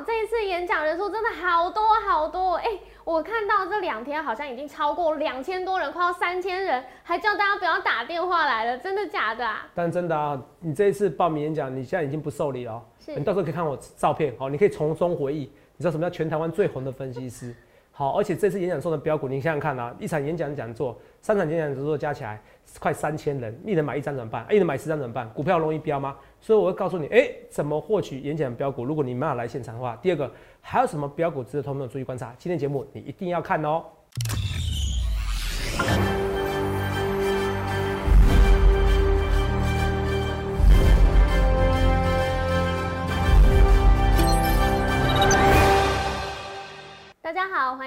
[0.00, 2.66] 长这一次演讲人数真的好多好多，哎，
[3.04, 9.66] 我看到这两天好像已经超过两千多人，快要三千人，还叫大家不要打电话来了，真的假的啊？
[9.74, 15.40] 但真的啊，你这一次报名演讲，你现在已经不受理了，你到时候可以看我照片，好，你可以从中回忆，
[15.76, 17.54] 你知道什么叫全台湾最红的分析师？
[18.00, 22.40] 好，而且这次演讲送的标股，你想想看啊，一场演讲讲座，三场演讲讲座加起来
[22.78, 24.46] 快三千人，一人买一张怎么办？
[24.48, 25.28] 一人买十张怎么办？
[25.34, 26.16] 股票容易标吗？
[26.40, 28.86] 所以我会告诉你，哎，怎么获取演讲标股？
[28.86, 30.32] 如果你没有来现场的话，第二个
[30.62, 32.34] 还有什么标股值得同朋友注意观察？
[32.38, 33.84] 今天节目你一定要看哦。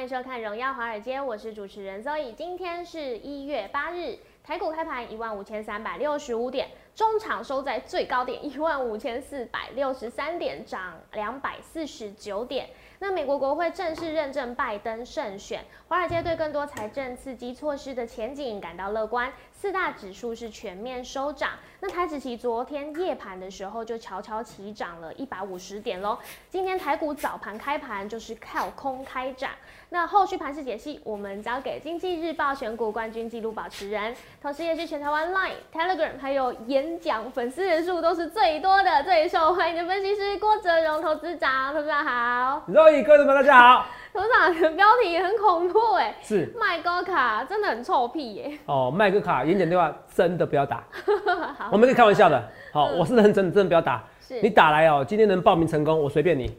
[0.03, 2.35] 迎收看《荣耀华尔街》，我是主持人 Zoe。
[2.35, 12.69] 今天是一月八日，台股开盘一万五千三百六十五点，中场收在最高点一万五千四百六十三点，涨两百四十九点。
[12.99, 19.31] 那美国国会正式认证拜登胜选，华尔街对更多财政刺激措施的前景感到乐观。
[19.63, 26.19] 四大指数是全面收涨，那台指期昨天夜盘的时候就悄悄起涨了一百五十点喽。
[26.49, 29.51] 今天台股早盘开盘就是靠空开涨，
[29.87, 42.63] 那后续盘势解析我们交给经济日报选股冠军纪录保持人，同时也是全台湾 Line、Telegram 还有演讲粉丝人数都是最多的、最受欢迎的分析师郭哲荣投资长，投资长好。
[42.67, 43.85] 各位观众们大家好。
[44.13, 48.51] 头长的标题很恐怖哎，是麦哥卡真的很臭屁耶。
[48.67, 50.83] 哦，麦哥卡演讲电话真的不要打，
[51.73, 52.41] 我们可以开玩笑的。
[52.71, 54.03] 好，我是认真的，真的不要打。
[54.21, 56.55] 是，你打来哦，今天能报名成功，我随便你。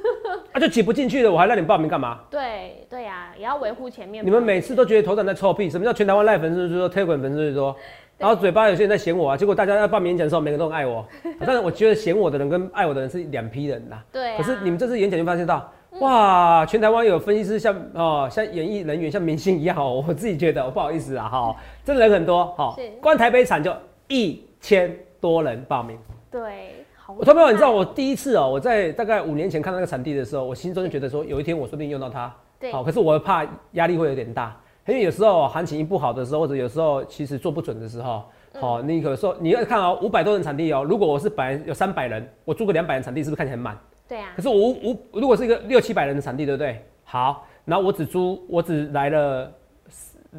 [0.52, 2.20] 啊，就挤不进去了，我还让你报名干嘛？
[2.28, 4.22] 对对呀，也要维护前面。
[4.22, 7.74] 你们每次都觉得头长在臭屁，什么叫全台湾赖粉丝说推滚粉丝说，
[8.18, 11.06] 然后嘴巴有些人在嫌我啊，结果大家要报名演讲的时候，每个人都爱我。
[11.40, 13.96] 但是我觉得嫌我的人跟爱我的人是两批人呐。
[14.12, 14.36] 对。
[14.36, 15.72] 可是你们这次演讲就发现到。
[16.00, 23.74] 哇，全台湾有分析师像哦，像演艺人员像明星一样哦，我自己觉得，不好意思啊哈，真的人很多哈，光台北场就
[24.06, 25.98] 一千多人报名。
[26.30, 26.84] 对，
[27.16, 32.32] 我特别你知道我第一次哦，我在大概五年前看到那个场地的时候，我心中就觉得说，有一天我说不定用到它。
[32.60, 34.54] 对，好，可是我怕压力会有点大，
[34.86, 38.22] 因为有时候行情一不好的时候，或者有时候其实做不准的时候，
[38.60, 43.78] 好，你有时候你要看哦，五百多人场地哦，如果我是本来有三百人，我租个两百人场地，是不是看起来很满？
[44.08, 46.82] 对啊，可是我我如果是一个六七百人的场地，对不对？
[47.04, 49.52] 好，然后我只租，我只来了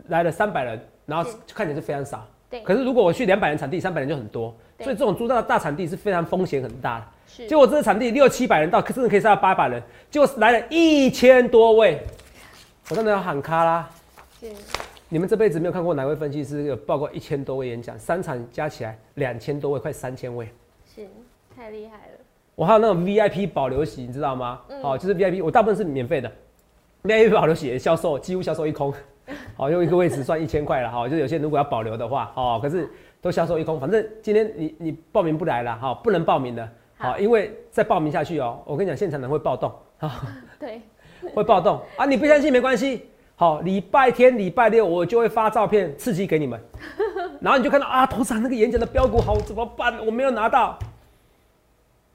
[0.08, 2.28] 来了三百人，然后看起来是非常少。
[2.50, 2.62] 对。
[2.62, 4.56] 可是如果我去两百人场地，三百人就很多。
[4.80, 7.06] 所以这种租到的大场地是非常风险很大的。
[7.28, 7.48] 是。
[7.48, 12.02] 结果这个场地六七百人到，甚至可以上到八百人，结果来了一千多位，
[12.90, 13.90] 我真的要喊卡啦。
[14.40, 14.52] 是。
[15.10, 20.48] 你们这辈子没有看过哪位分析师有报过一千多位演讲，三场加起来两千多位，快三千位。
[20.96, 21.08] 是，
[21.56, 22.09] 太厉害了。
[22.60, 24.60] 我还有那种 VIP 保留席，你知道吗？
[24.82, 26.30] 好，就是 VIP，我大部分是免费的。
[27.04, 28.94] VIP 保留席销售几乎销售一空，
[29.56, 33.80] 好， 用一个位置算一千块了，哈，就有些人如果要保留的话，哦，可是都销售一空。
[33.80, 40.22] 反正今天你你报名不来了，哈，不能报名的，好，因为再报名下去哦，我跟你讲，现场人会暴动，啊，
[40.60, 40.82] 对，
[41.34, 42.06] 会暴动啊！
[42.06, 43.06] 你不相信没关系，
[43.38, 46.60] 好，礼拜天、礼拜六我就会发照片刺激给你们，
[47.40, 50.06] 然后你就看到啊，头上那个演讲的标股好怎么办？
[50.06, 50.78] 我没有拿到。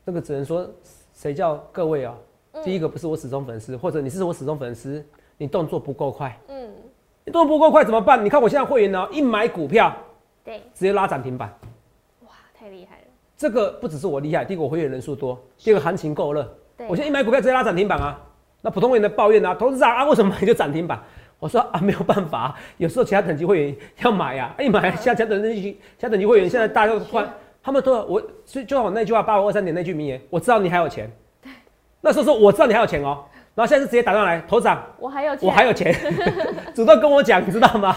[0.05, 0.69] 这个只能说，
[1.15, 2.15] 谁叫各位啊？
[2.63, 5.03] 第一个不是我始终粉丝，或者你是我始终粉丝，
[5.39, 6.39] 你动作不够快。
[6.49, 6.71] 嗯，
[7.25, 8.23] 你动作不够快怎么办？
[8.23, 9.97] 你看我现在会员呢，一买股票，
[10.45, 11.49] 对，直接拉涨停板。
[12.21, 13.05] 哇，太厉害了！
[13.35, 16.55] 这个不只是我厉害，第一个我会员人数多，第二个行情够热。
[16.87, 18.21] 我现在一买股票直接拉涨停板啊！
[18.61, 21.03] 那普通会员的抱怨啊，投资长啊，为什么买就涨停板？
[21.39, 27.27] 我说啊，没有办法，有时候其他等级会员要买呀，一买像其他等级、其他等级会员现在大家都换。
[27.65, 31.11] 他们都我，所以就像我那句话八五二三点那句名言，我知道你还有钱。
[32.03, 35.95] 那时候说我知道你还有钱哦，然后现在是直接打上来，头长，我还有钱，我还有钱，
[36.75, 37.97] 主动跟我讲，你知道吗？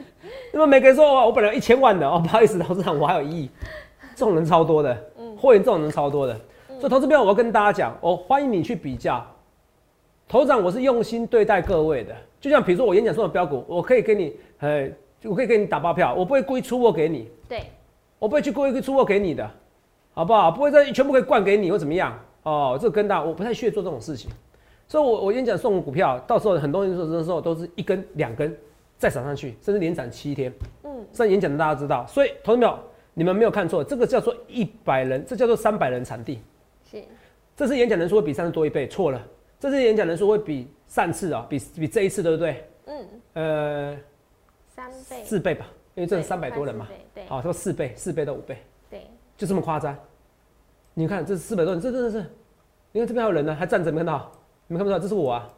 [0.52, 3.50] 那么每个人说，我本来一千万的哦，不好意思，投资长我还有一亿，
[4.14, 6.38] 这种人超多的，嗯，会员这种人超多的，
[6.78, 9.26] 所以投资标我要跟大家讲，我欢迎你去比较，
[10.28, 14.86] 头长我是用心对待各位的，就像比如说我演讲说的标股，我可以给你，呃，
[15.24, 17.26] 我可以给你打包票，我不会故意出货给你，对。
[18.18, 19.50] 我不会去故意出货给你的，
[20.14, 20.50] 好不好？
[20.50, 22.78] 不会再全部可以灌给你或怎么样哦。
[22.80, 24.30] 这个跟大我不太屑做这种事情，
[24.88, 28.56] 所以我我演讲送股票，到时候很多人说的时候都是一根两根
[28.96, 30.52] 再涨上去，甚至连涨七天。
[30.84, 32.74] 嗯，上演讲的大家知道，所以同志们，
[33.14, 36.40] 你们没有看错，这个叫做一百人，这叫做三百人场地。
[36.90, 37.02] 是，
[37.54, 39.20] 这次演讲人数会比上次多一倍，错了，
[39.60, 42.64] 这次演讲人数会比上次啊，比比这一次对不对？
[42.86, 43.96] 嗯，呃，
[44.68, 45.66] 三倍，四倍吧。
[45.96, 48.58] 因为这三百多人嘛，对，好说四倍、四倍到五倍，
[48.88, 49.06] 对，
[49.36, 49.96] 就这么夸张。
[50.94, 52.18] 你看这四百多人，这真的是，
[52.92, 54.30] 你看这边还有人呢，还站着，没看到？
[54.66, 54.98] 你们看不到？
[54.98, 55.50] 这是我啊，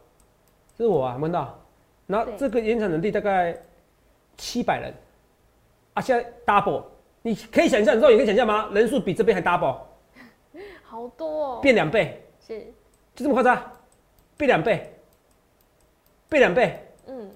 [0.77, 1.59] 这是我啊，没看到？
[2.07, 3.55] 然后这个演讲能力大概
[4.37, 4.93] 七百人。
[5.93, 6.83] 啊，现在 double，
[7.21, 8.69] 你可以想象，你知道也可以想象吗？
[8.71, 9.77] 人数比这边还 double，
[10.83, 12.61] 好多哦，变两倍，是，
[13.13, 13.61] 就这么夸张，
[14.37, 14.93] 变两倍，
[16.29, 17.29] 变两倍，嗯，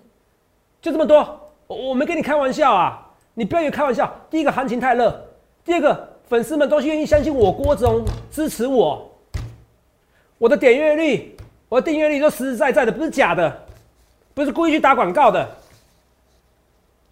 [0.81, 1.42] 就这么多，
[1.73, 4.13] 我我没跟你开玩笑啊，你不要以为开玩笑。
[4.29, 5.25] 第一个行情太热，
[5.65, 9.09] 第二个粉丝们都是愿意相信我郭总支持我，
[10.37, 11.35] 我的点阅率，
[11.69, 13.59] 我的订阅率都实实在在的，不是假的。
[14.35, 15.47] 不是故意去打广告的，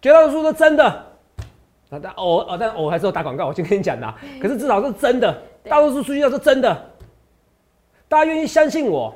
[0.00, 1.06] 绝大多数都真的。
[1.88, 3.46] 那，但偶尔，但偶尔还是有打广告。
[3.46, 5.32] 我先跟你讲的，可是至少是真的，
[5.62, 6.76] 大多数数据都是真的。
[8.08, 9.14] 大家愿意相信我，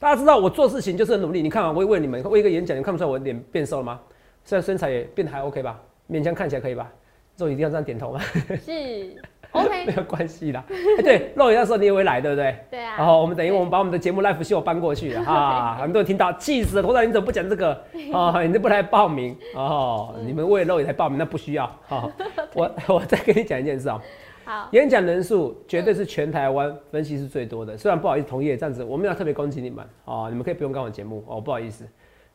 [0.00, 1.40] 大家知道我做事情就是很努力。
[1.40, 4.00] 你看啊，我为你们为一个演讲，你看不出来我脸变瘦了吗？
[4.44, 5.80] 现在身材也变得还 OK 吧？
[6.10, 6.90] 勉强看起来可以吧？
[7.36, 8.20] 肉一定要这样点头吗？
[8.64, 9.16] 是。
[9.52, 10.64] OK，没有关系啦。
[11.02, 12.56] 对，肉眼那时候你也会来，对不对？
[12.70, 12.94] 对啊。
[12.98, 16.82] 然后我们等于我们把我们的节目 Life Show 搬过去了啊，很多人听到气死了。
[16.84, 17.72] 头仔你怎么不讲这个？
[18.14, 20.14] 哦，你都不来报名哦？
[20.24, 21.64] 你们为了肉眼才报名，那不需要。
[21.88, 22.08] 哦，
[22.54, 24.00] 我我再跟你讲一件事啊。
[24.44, 24.68] 好。
[24.70, 27.76] 演讲人数绝对是全台湾分析是最多的。
[27.76, 30.28] 虽然不好意思，同业这样子，我们要特别恭喜你们哦。
[30.30, 31.84] 你们可以不用看我节目哦，不好意思，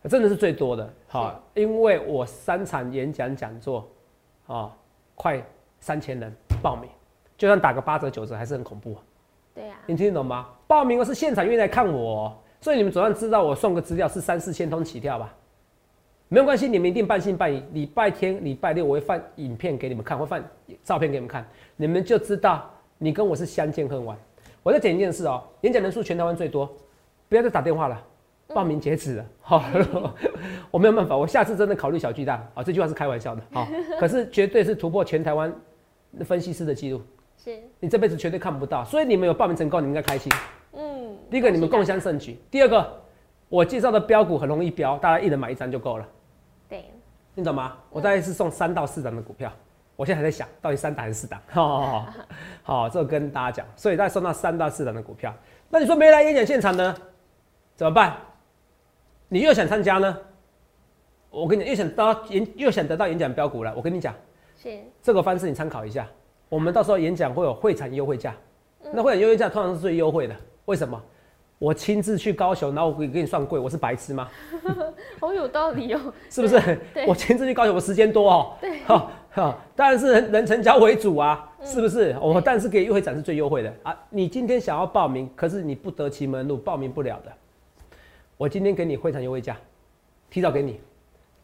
[0.09, 0.93] 真的是最多的。
[1.07, 3.87] 好，因为我三场演讲讲座
[4.47, 4.71] 啊，
[5.15, 5.41] 快
[5.79, 6.89] 三千人报名。
[7.37, 8.95] 就算打个八折九折还是很恐怖，
[9.53, 10.47] 对呀，你听得懂吗？
[10.67, 15.35] 报名我是现场愿意来看我，所以你们总算知道我送个资料是三四千通起跳吧？
[16.29, 17.61] 没有关系，你们一定半信半疑。
[17.73, 20.41] 礼拜天、礼拜六我会放影片给你们看，会放
[20.81, 24.17] 照片给你们看，你们就知道你跟我是相见恨晚。
[24.63, 26.73] 我再讲一件事哦，演讲人数全台湾最多，
[27.27, 28.01] 不要再打电话了，
[28.47, 29.25] 报名截止了。
[29.41, 29.63] 好，
[30.71, 33.41] 我没有办法，我下次真的考虑小巨蛋啊，这句话是开玩笑的。
[33.51, 33.67] 好，
[33.99, 35.53] 可是绝对是突破全台湾
[36.23, 37.01] 分析师的记录。
[37.37, 40.31] 是你这辈子绝对看不到，所以你们有报名成功，你们应该开心。
[40.73, 43.03] 嗯，第一个你们共襄盛举，第二个
[43.49, 46.07] 我介绍的标股很容易标，大家一人买一张就够了。
[46.67, 46.85] 对，
[47.35, 47.77] 你懂吗？
[47.91, 49.51] 我大概是送三到四档的股票，
[49.95, 51.39] 我现在还在想到底三档还是四档。
[51.51, 52.07] 好，
[52.63, 55.31] 好，这跟大家讲，所以再送到三到四档的股票。
[55.69, 56.95] 那你说没来演讲现场呢，
[57.75, 58.17] 怎么办？
[59.27, 60.17] 你又想参加呢？
[61.29, 64.13] 我跟你又想到演又想得到演讲标股了，我跟你讲，
[64.61, 66.07] 是这个方式你参考一下。
[66.47, 68.33] 我们到时候演讲会有会场优惠价，
[68.93, 70.35] 那会场优惠价通常是最优惠的。
[70.65, 71.01] 为什么？
[71.57, 74.29] 我亲自去高雄，然后我给给你算贵，我是白痴吗？
[75.19, 75.99] 好有道理哦，
[76.29, 76.79] 是不是？
[77.07, 78.53] 我亲自去高雄，我时间多哦。
[78.61, 82.15] 对， 好，好，当然是人人成交为主啊，是不是？
[82.21, 83.97] 我但是给优惠展是最优惠的啊。
[84.09, 87.31] 你今天想要报名，可是你不得其门路，报名不了的。
[88.37, 89.55] 我今天给你会场优惠价，
[90.29, 90.79] 提早给你。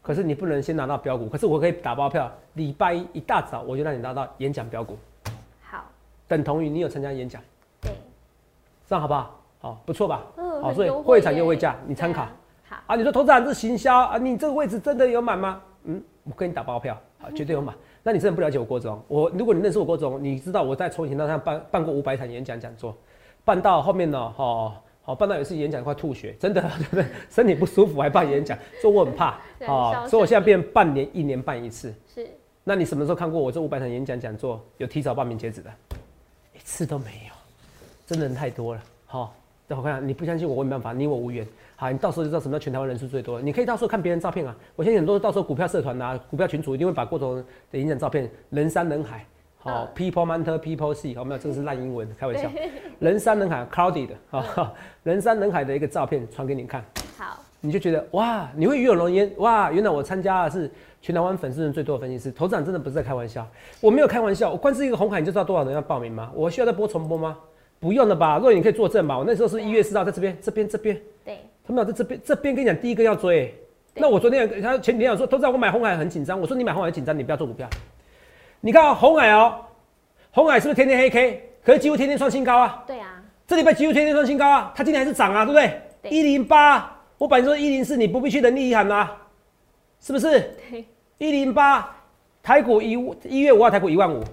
[0.02, 4.98] 可是你不能先拿到标股，可是我可以打包票，礼拜一一大早我就让你拿到演讲标股，
[5.62, 5.86] 好，
[6.28, 7.40] 等同于你有参加演讲，
[7.80, 7.92] 对，
[8.88, 9.40] 这样好不好？
[9.60, 10.24] 好，不错吧？
[10.38, 12.26] 嗯，好，所以会场优惠价你参考，
[12.68, 12.96] 好啊。
[12.96, 14.18] 你说投资人是行销啊？
[14.18, 15.62] 你这个位置真的有满吗？
[15.84, 17.76] 嗯，我跟你打包票，啊，绝对有满。
[18.02, 19.00] 那你真的不了解我郭总？
[19.08, 22.98] 我如果你认识我郭总，你知道我在重庆那上办办过五百场演讲讲座，
[23.46, 24.74] 办到后面呢，哈。
[25.04, 27.06] 好，办到有一次演讲快吐血，真的，对不对？
[27.30, 31.94] 身体不舒服还办演讲，说我很怕， 好，所以我现在变半年、一年办一次。
[32.14, 32.28] 是，
[32.64, 35.72] 那你什么时候看过我这五百场演讲讲座有提早报名截止的？
[36.54, 37.34] 一次都没有，
[38.06, 38.84] 真的人太多了。
[39.08, 39.34] 好，
[39.68, 41.46] 等我看，你不相信我，我没办法，你我无缘。
[41.76, 43.42] 好，你到时候就知道什么叫全台湾人数最多。
[43.42, 49.26] 你可以到时候看别人照片啊，我相信很多到时候股票社团呐、股票群组一定会把各种的演讲照片人山人海。
[49.64, 51.40] 好，people matter, people see，好没有？
[51.40, 52.50] 这个是烂英文，开玩笑。
[52.98, 56.84] 人山人海，crowded，好， 人山人海的一个照片传给你看。
[57.16, 59.72] 好，你就觉得哇，你会与有荣焉哇！
[59.72, 62.32] 原来我参加的是全台湾粉丝人最多的分析师。
[62.32, 63.48] 头长真的不是在开玩笑，
[63.80, 64.50] 我没有开玩笑。
[64.50, 66.32] 我光是一个红海，你就知道多少人要报名吗？
[66.34, 67.38] 我需要再播重播吗？
[67.80, 68.40] 不用了吧？
[68.40, 69.16] 若你可以作证吧？
[69.16, 71.00] 我那时候是一月四号在这边，这边，这边。
[71.24, 71.38] 对。
[71.64, 73.54] 他们在这边，这边跟你讲，第一个要追。
[73.94, 76.40] 那我昨天他前几天说，头长我买红海很紧张。
[76.40, 77.70] 我说你买红海紧张，你不要做股票。
[78.64, 79.56] 你看红海哦，
[80.32, 81.50] 红海是不是天天黑 K？
[81.66, 82.84] 可是几乎天天创新高啊！
[82.86, 84.72] 对啊，这礼拜几乎天天创新高啊！
[84.76, 86.12] 它今天还是涨啊，对不对？
[86.12, 89.18] 一零八，我本来说一零四，你不必去人力银行啊，
[90.00, 90.56] 是不是？
[90.70, 90.86] 对，
[91.18, 91.96] 一零八，
[92.44, 92.92] 台股一
[93.24, 94.24] 一月五号台股一万五，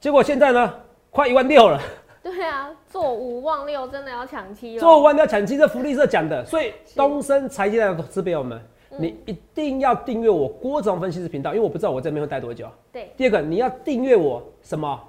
[0.00, 0.74] 结果现在呢，
[1.10, 1.78] 快一万六了。
[2.22, 4.80] 对啊，做五万六真的要抢七哦！
[4.80, 8.58] 做五万要抢七，这福利社讲的，所以东升财经的投资朋友们。
[8.98, 12.68] 你一定要订阅我郭总分析师频道，因为我不知道我这边会待多久。
[12.92, 13.10] 对。
[13.16, 15.00] 第二个，你要订阅我什么？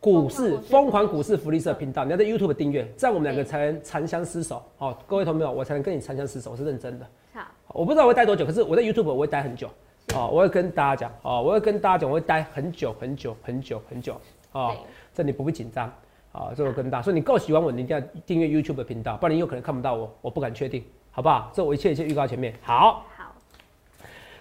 [0.00, 4.62] 股市疯狂股市福利社频道，你要在 YouTube 订阅，这样我们两个才能长相厮守。
[4.76, 7.06] 好，各位同学我才能跟你长相厮守，我是认真的。
[7.32, 7.40] 好。
[7.68, 9.66] 我不知道我会待多久，可是我在 YouTube 我会待很久。
[10.14, 14.14] 哦，我会跟大家讲，哦，我会跟大家讲，我会待很久很久很久很久。
[14.52, 14.76] 哦，
[15.14, 15.90] 这你不会紧张。
[16.32, 17.00] 啊，这个更大。
[17.00, 21.48] 所以你够喜欢我，你一定要订阅 YouTube 的频道，不然你有可能看不到我，我不敢确定，好不好？
[21.54, 22.52] 这我一切一切预告前面。
[22.60, 23.32] 好，好，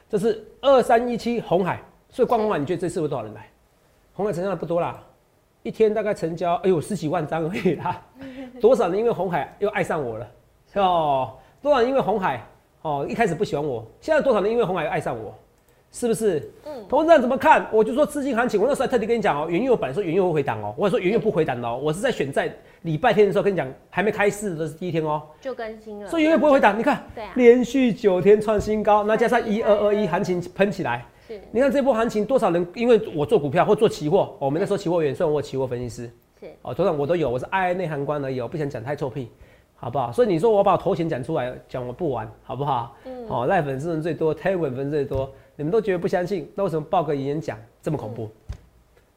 [0.09, 3.47] 这是二三一七红海，所以逛红海，你觉得这次会多少人来？
[4.13, 4.99] 红海成交的不多啦，
[5.61, 8.01] 一天大概成交，哎呦十几万张而已啦。
[8.59, 10.27] 多少人因为红海又爱上我了？
[10.73, 12.43] 哦，多少人因为红海
[12.81, 15.31] 哦一开始不喜欢我，现在多少人因为红海又爱上我？
[15.93, 16.51] 是不是？
[16.65, 17.67] 嗯，投资人怎么看？
[17.71, 26.75] 我就说资金行情，我那时候还特地跟你讲哦，元月本来说原油会回档哦，我说原油不回档的哦，我是在选在礼拜天的时候跟你讲，还没开市的是第一天哦，就更新了，所以原油不会回档。
[26.75, 32.65] 你看，对啊，连续九天创新高，那加上一二二一行情喷起来，是，你看这波行情多少人？
[32.73, 39.29] 因为我做股票或做期货，我们那时候期货员算我期货分析师，是，哦，头上我都有，我是爱内涵官而已，我不想讲太臭屁。
[39.75, 40.13] 好不好？
[40.13, 42.95] 所以你说我把我头衔讲出来，讲我不玩，好不好？
[43.03, 43.11] 嗯。
[43.27, 48.29] 哦，赖粉丝人最多 t a 粉粉最多，你们都觉得不相信，那为什么报个演讲这么恐怖？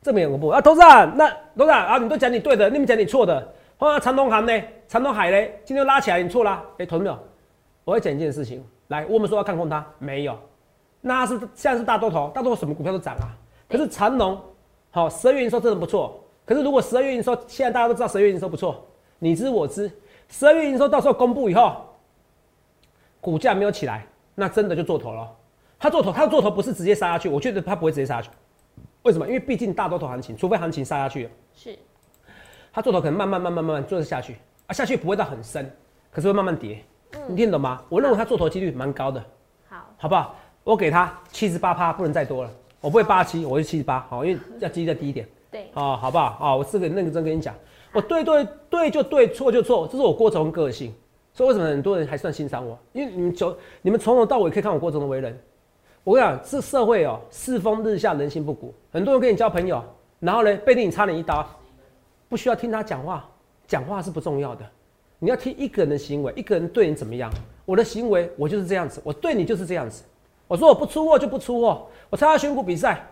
[0.02, 0.60] 这么恐怖啊！
[0.60, 3.52] 董事长，那董事长啊，你都讲你对的，你们讲你错的。
[3.78, 4.62] 啊，长东行呢？
[4.86, 5.52] 长东海呢？
[5.64, 6.62] 今天拉起来，你错啦。
[6.78, 7.18] 哎，同志们，
[7.84, 8.64] 我要讲一件事情。
[8.88, 10.38] 来，我们说要看空它，没有，
[11.00, 13.34] 那是现在是大多头，大多头什么股票都涨啊。
[13.68, 14.40] 可是长隆，
[14.92, 16.22] 好，十二月营收真的不错。
[16.44, 18.86] 可是如果十二月营收，现在大家都知道十二月营收不错，
[19.18, 19.90] 你知我知。
[20.28, 21.76] 十二月营收到时候公布以后，
[23.20, 25.28] 股价没有起来，那真的就做头了。
[25.78, 28.30] 他做头，他做头不是直接杀下去，我觉得他不会直接杀下去。
[29.02, 29.26] 为什么？
[29.26, 31.78] 因为毕竟大多头行情，除非行情杀下去了，是。
[32.72, 35.70] 他做头可能慢慢慢慢慢慢做下去啊，下去不会到很深，
[36.10, 36.82] 可是会慢慢跌。
[37.28, 37.82] 你听懂吗？
[37.88, 39.24] 我认为他做头几率蛮高的。
[39.68, 40.34] 好，好不好？
[40.64, 42.50] 我给他七十八趴，不能再多了。
[42.80, 44.00] 我不会八七，我就七十八。
[44.10, 45.26] 好，因为要几率再低一点。
[45.50, 45.70] 对。
[45.74, 46.24] 哦，好不好？
[46.40, 47.54] 啊，我是个认真跟你讲。
[47.92, 50.92] 我对对对就对，错就错，这是我郭总个性。
[51.32, 52.78] 所以为什么很多人还算欣赏我？
[52.92, 55.38] 因为你们从你们从头到尾可以看我郭总的为人。
[56.06, 58.72] 我跟你讲，这社会哦，世风日下，人心不古。
[58.92, 59.82] 很多人跟你交朋友，
[60.20, 61.44] 然后呢，背地里插你一刀，
[62.28, 63.28] 不需要听他讲话，
[63.66, 64.64] 讲话是不重要的。
[65.18, 67.28] 你要听一个人的行为，一个人对你怎么样。
[67.64, 70.04] 我的行为，我就是这样子，我对你就是这样子。
[70.46, 73.04] 我说我不出货就不出货，我参加选股比赛，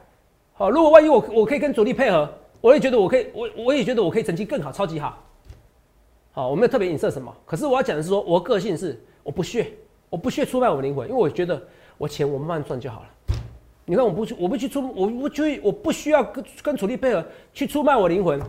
[0.52, 2.32] 好，如果万一我我可以跟主力配合。
[2.60, 5.20] 我也觉得我可以，我我也觉得我可以成绩更好，超级好。
[6.30, 9.72] 好，我没有特别影射什么，可是我要讲的是说，我个性是我不屑，
[10.08, 11.60] 我不屑出卖我灵魂，因为我觉得
[11.98, 13.08] 我钱我慢慢赚就好了。
[13.86, 18.40] 你看，我不去，我不去出，我不去，我不需要跟跟主力配合去出卖我灵魂。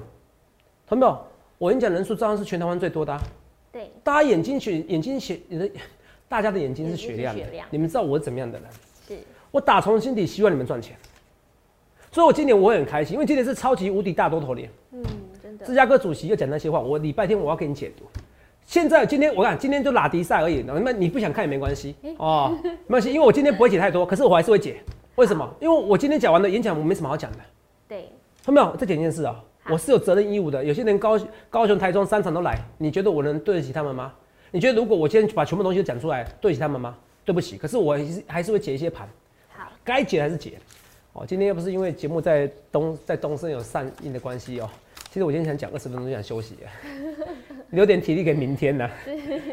[0.88, 1.20] 同没有？
[1.58, 3.18] 我演讲人数照样是全台湾最多的。
[3.72, 3.92] 对。
[4.04, 5.70] 大家眼睛血，眼睛血，你的
[6.30, 7.44] 大家的眼睛是雪亮的。
[7.70, 8.70] 你们知道我是怎么样的人？
[9.08, 9.18] 是。
[9.52, 10.96] 我打从心底希望你们赚钱。
[12.12, 14.70] 所以，我今年我很开心，因为今年是超级无敌大多头年。
[14.92, 15.04] 嗯，
[15.44, 15.66] 真的。
[15.66, 18.06] 芝加哥主席又讲那些话，我礼拜天我要给你解读。
[18.66, 24.82] 现在今天我看今天就拉迪赛而已，那么你不想看也没关系哦，没关系，因为我今天不会解太多，可是我还是会解。
[25.16, 25.50] 为什么？
[25.62, 27.38] 因为我今天讲完的演讲，我没什么好讲的。
[27.88, 28.10] 对。
[28.44, 28.76] 看没有？
[28.76, 30.64] 再讲一件事啊，我是有责任义务的。
[30.64, 31.18] 有些人高
[31.50, 34.12] 高雄、台中三场都来，你觉得我能对得起他们吗？
[34.52, 36.96] 你觉得如果我今天把全部东西都讲出来，对得起他们吗？
[37.24, 39.08] 对不起，可是我还是还是会解一些盘。
[39.56, 39.72] 好。
[39.84, 40.54] 该解还是解。
[41.14, 44.70] 哦，今天又不是因为节目在东在东升有上映的关系哦。
[45.12, 46.58] 其实我今天想讲二十分钟就想休息，
[47.72, 48.90] 留点体力给明天呢。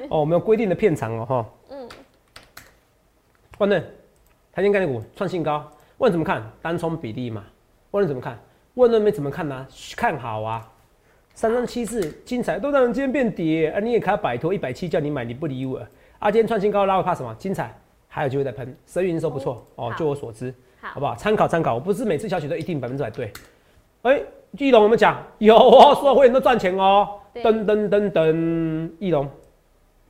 [0.08, 1.46] 哦，我们有规定的片长哦，哈。
[1.70, 1.88] 嗯。
[3.58, 3.80] 万润，
[4.52, 6.42] 台积电概念股创新高，问怎么看？
[6.60, 7.44] 单冲比例嘛。
[7.90, 8.38] 问怎么看？
[8.74, 9.66] 问润没怎么看呢？
[9.96, 10.68] 看好啊。
[11.34, 13.80] 三三七四精彩，都让人今天变跌啊！
[13.80, 15.78] 你也可以摆脱一百七叫你买，你不理我。
[16.18, 17.34] 啊，今天创新高拉，我怕什么？
[17.36, 17.74] 精彩，
[18.06, 18.76] 还有机会再喷。
[18.86, 20.52] 十月营收不错哦，就我所知。
[20.80, 21.14] 好不好？
[21.14, 23.32] 参考参考，我不是每次消息都一定百分之百对。
[24.02, 24.20] 哎，
[24.58, 27.20] 易龙，我们讲有哦，所有会员都赚钱哦。
[27.34, 29.28] 噔噔噔噔，翼龙，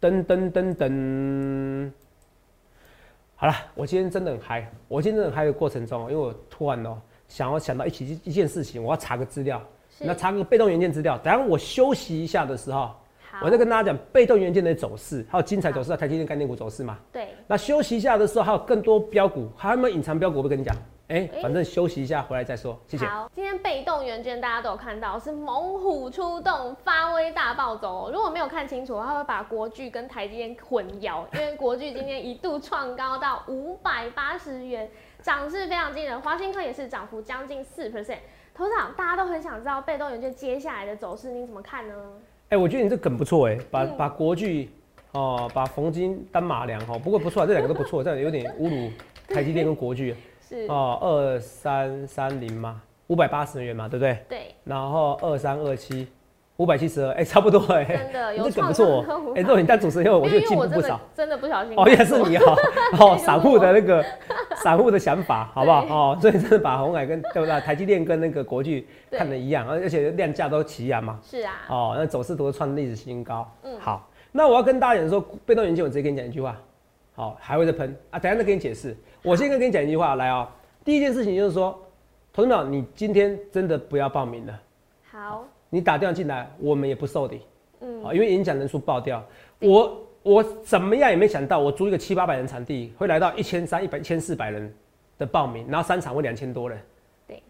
[0.00, 1.90] 噔噔噔噔。
[3.36, 9.62] 好了，我今天真的很嗨，我今天真的很嗨的过程中，因为我突然哦想要想到一起一件事情，我要查个资料，
[9.98, 11.16] 那查个被动元件资料。
[11.18, 12.90] 等下我休息一下的时候。
[13.42, 16.98] 我再跟大家讲被动元件的走势，还有精彩走势啊，台积电概念股走势嘛。
[17.10, 17.28] 对。
[17.46, 20.36] 那休息一下的时候，还有更多标股，还有没有隐藏标股？
[20.36, 20.76] 我会跟你讲。
[21.08, 22.78] 哎，反正休息一下，回来再说。
[22.86, 23.04] 谢谢。
[23.04, 28.10] 好，今天被动元件大家都有看到，是猛虎出动，发威大暴走。
[28.10, 34.88] 如果没有看清楚，他会把国巨跟台积电混淆，因为国巨今天一度创高到五百八十元，
[35.20, 36.18] 涨势非常惊人。
[36.22, 38.18] 华新科也是涨幅将近四 percent。
[38.54, 41.94] 头长，大家都很想知道被动元件接下来的走势，你怎么看呢？
[42.48, 44.70] 哎，我觉得你这梗不错哎，把把国巨
[45.12, 48.90] 哦，把冯金当马良哈，不过不错，这两个都不错，这样有点侮辱
[49.34, 50.14] 台积电跟国巨。
[50.52, 54.18] 是哦，二三三零嘛，五百八十元嘛，对不对？
[54.28, 54.54] 对。
[54.64, 56.06] 然后二三二七，
[56.58, 57.84] 五百七十二，哎，差不多哎。
[57.84, 59.04] 真的，这梗不错。
[59.34, 61.00] 哎，若你当主持人后，我就进步不少。
[61.14, 61.74] 真的不小心。
[61.76, 62.54] 哦，也是你哈，
[63.00, 64.04] 哦，散户的那个
[64.56, 65.86] 散户的想法， 好不好？
[65.88, 67.60] 哦，所以真的把红海跟对不对？
[67.60, 71.18] 台积电跟那个国巨看的一样，而且量价都齐扬嘛。
[71.22, 71.52] 是啊。
[71.68, 73.50] 哦，那走势都创历史新高。
[73.64, 73.72] 嗯。
[73.80, 76.56] 好，那我要跟大家讲说，被动元件，我直接跟你讲一句话。
[77.14, 78.18] 好，还会再喷啊？
[78.18, 78.96] 等下再跟你解释。
[79.22, 80.48] 我先跟跟你讲一句话，来哦。
[80.84, 81.78] 第一件事情就是说，
[82.32, 84.60] 同志们，你今天真的不要报名了。
[85.10, 85.44] 好。
[85.70, 87.42] 你打电话进来，我们也不受理。
[87.80, 88.04] 嗯。
[88.04, 89.24] 啊，因为演讲人数爆掉，
[89.60, 89.98] 我。
[90.24, 94.72] 我怎么样也没想到，我租一个七八百人场地，会来到一千三、一百、一千四百人
[95.18, 96.80] 的报名，然后三场会两千多人。
[97.26, 97.42] 对，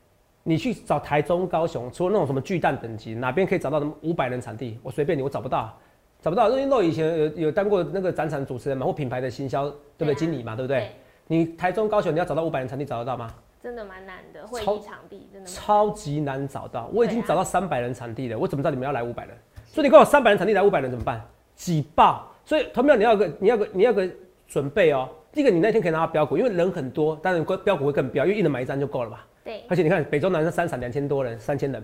[0.42, 4.78] 你去找台中、高雄，除了那种什么巨蛋等级，哪边可以找到什么五百人场地？
[4.82, 5.78] 我随便你，我找不到，
[6.22, 6.48] 找不到。
[6.48, 10.14] 因为露以前有有当过那个展场主持人嘛，或品牌的行销，对不对？
[10.14, 10.90] 经理嘛，对不对？
[11.26, 13.28] 你台中、高雄，你要找到五百人场地，找得到吗？
[13.62, 16.90] 真的蛮难的，会议场地真的超级难找到。
[16.92, 19.36] 我已经找到三百人场地了，我怎么知道你们要来五百人？
[19.66, 21.24] 所以你跟我三百人场地来五百人怎么办？
[21.54, 22.28] 挤爆！
[22.44, 24.08] 所以，同票你要个，你要个，你要个
[24.48, 25.08] 准备哦。
[25.32, 29.24] 第一个，你那天可以拿到标股，因为人很多，当然标股会更标，因为一人买一张就够了吧？
[29.44, 29.62] 对。
[29.68, 31.82] 而且你看，北中南三场两千多人，三千人，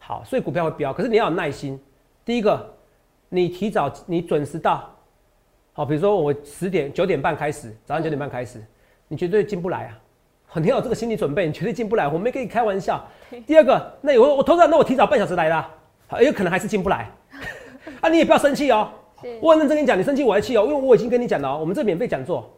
[0.00, 0.92] 好，所以股票会标。
[0.92, 1.80] 可是你要有耐心。
[2.24, 2.74] 第一个，
[3.30, 4.90] 你提早，你准时到。
[5.72, 8.60] 好，比如说我十点九点半开始，早上九点半开始，
[9.08, 10.58] 你绝对进不来啊！
[10.60, 12.08] 你要有这个心理准备，你绝对进不来。
[12.08, 13.02] 我没跟你开玩笑。
[13.46, 15.72] 第二个，那我我头上，那我提早半小时来啦，
[16.08, 17.08] 好，有可能还是进不来。
[18.02, 18.90] 啊，你也不要生气哦。
[19.40, 22.50] 我很认真跟你讲，你生气我还气哦，因为我已经跟你讲了哦，我们这免费讲座，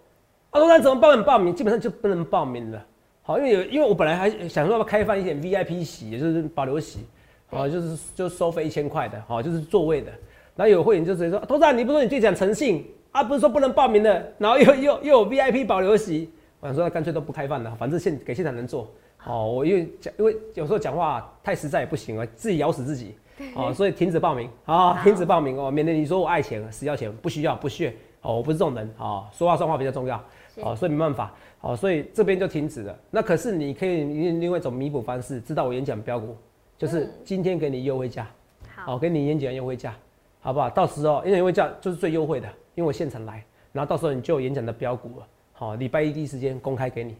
[0.50, 1.22] 啊，说那怎么报名？
[1.22, 2.82] 报名基本上就不能报名了。
[3.20, 7.06] 好，因为有，因为我本来还想说要开放一点 VIP 席，也就是保留席，
[7.50, 10.10] 啊，就是就收费一千块的，好，就是座位的。
[10.54, 12.86] 然后有会员就直接说，董事长，你不是说你最讲诚信？
[13.10, 16.30] 啊，不是说不能报名的，然后又又又有 VIP 保留席，
[16.60, 18.90] 我想说干脆都不开放了，反正现给现场人做。
[19.24, 23.14] 哦，我因为讲，因为有时候讲话太实在也不行啊，自己咬死自己。
[23.54, 24.48] 哦，所以停止报名。
[24.64, 25.58] 啊，停止报名。
[25.58, 27.94] 哦，免得你说我爱钱，死要钱，不需要，不屑。
[28.20, 28.88] 哦，我不是这种人。
[28.98, 30.22] 啊，说话算话比较重要。
[30.62, 31.34] 哦，所以没办法。
[31.60, 32.98] 哦，所以这边就停止了。
[33.10, 36.36] 那可是你可以用另外一种弥补方式，知道我演讲标股，
[36.78, 38.26] 就是今天给你优惠价，
[38.74, 39.94] 好，给你演讲优惠价，
[40.42, 40.68] 好不好？
[40.68, 47.16] 到时候演讲优惠价就是最优惠的，因为我现场来，然后到时候你就有演讲的标股了，好，礼拜一第一时间公开给你，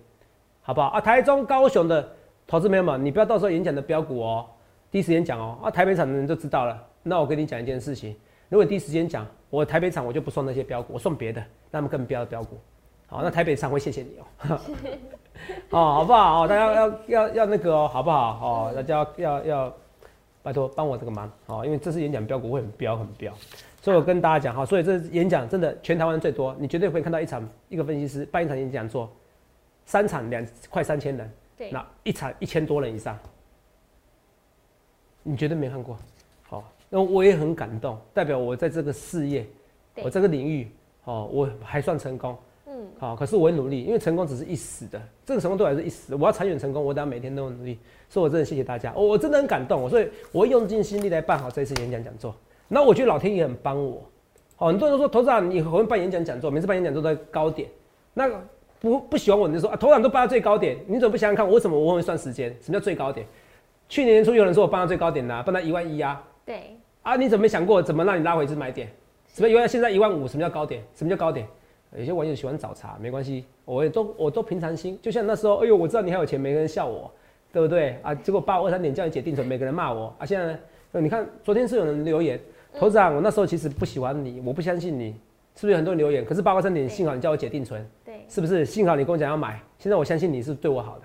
[0.61, 0.88] 好不好？
[0.88, 2.06] 啊，台中、高雄的
[2.46, 4.44] 投资朋友们，你不要到时候演讲的标股哦。
[4.90, 6.78] 第一时间讲哦，啊，台北场的人就知道了。
[7.02, 8.14] 那我跟你讲一件事情，
[8.48, 12.58] 如果第一时间讲，我台北场我就不送那些标股，我送别的，那么更标的标股。
[13.06, 14.61] 好，那台北场会谢谢你哦。
[15.70, 16.44] 哦，好不好？
[16.44, 18.38] 哦，大家要要要那个哦，好不好？
[18.42, 19.76] 哦，大家要要要
[20.42, 23.33] 拜托帮我这个忙哦，因为这次演讲标股会很标很标，
[23.81, 29.11] 所以我跟大家讲哈，所以这演讲真的全台湾最多，你绝对会看到一场一个分析师办一场演讲做
[29.87, 33.18] 三场两快三千人，对，那一场一千多人以上。
[35.24, 35.96] 你绝对没看过，
[36.42, 39.46] 好，那我也很感动，代表我在这个事业，
[40.02, 40.68] 我这个领域，
[41.05, 42.37] 哦，我还算成功，
[42.83, 52.35] 嗯，好，可是我会努力，因为成功只是一时的，这个成功对我来说一时，我要长远成功，我等下每天都努力，所以我真的谢谢大家，我我真的很感动，所以我会用尽心力来办好这一次演讲讲座。
[52.66, 54.03] 那我觉得老天爷很帮我，
[54.59, 57.68] 哦，很多人都说头长你会办演讲讲座，每次办演讲都在高点，
[58.14, 58.29] 那
[58.81, 62.51] 不不喜欢我，你就说啊，头长都办到最高点，你怎么不想想看，为什么我会算时间？
[62.61, 63.27] 什么叫最高点？
[63.88, 66.23] 去年年初有人说我办到最高点啦，办到一万一啊。
[66.45, 66.77] 对。
[67.03, 68.88] 啊，你怎么没想过怎么让你拉回一次买点？
[69.35, 70.29] 什么一万现在一万五？
[70.29, 70.83] 什么叫高点？
[70.95, 71.47] 什么叫高点？
[71.96, 74.98] 有些网友喜欢找茬，没关系，我也都我都平常心。
[75.02, 77.11] 就像那时候，哎呦，我知道你还有钱，每个人笑我，
[77.52, 78.14] 对不对啊？
[78.14, 80.24] 结果八五二三点叫你解定存，每个人骂我啊。
[80.24, 80.59] 现在呢
[81.00, 82.40] 你看，昨天是有人留言，
[82.78, 85.12] 头长，我那时候其实不喜欢你，我不相信你，
[85.55, 86.24] 是不是有很多人留言？
[86.24, 88.64] 可是八五二三点幸好你叫我解定存，对，是不是？
[88.64, 91.05] 幸好你跟我讲要买，现在我相信你是对我好的。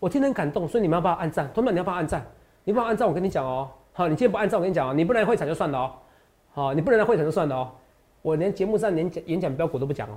[0.00, 2.24] 我听很感动，所以你们要帮我按赞，同学们你要帮我按赞，
[2.64, 5.92] 你帮我按赞，我跟你讲哦，好，你今天不按赞，我跟你讲哦，你不能来会场就算了哦，
[6.52, 7.70] 好，你不能来会场就算了哦，
[8.22, 10.16] 我连节目上连讲演讲标股都不讲哦，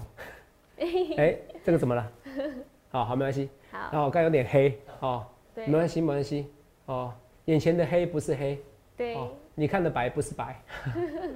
[1.18, 2.12] 哎，这个怎么了？
[2.90, 6.48] 好好没关系，好，我刚有点黑，哦，没关系没关系，
[6.86, 7.12] 哦，
[7.46, 8.60] 眼前的黑不是黑，
[8.96, 9.18] 对，
[9.56, 10.62] 你看的白不是白，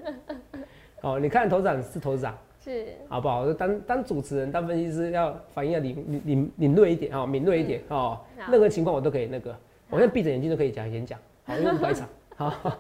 [1.02, 2.38] 哦，你看头长是头长。
[2.62, 3.52] 是，好不好？
[3.54, 8.20] 当当主持人、当分析师，要反应要敏敏敏敏锐一点啊，敏锐一点哦。
[8.52, 9.56] 任何情况我都可以那个，
[9.90, 12.08] 我现在闭着眼睛都可以讲演讲，好，因为百场，
[12.48, 12.72] 好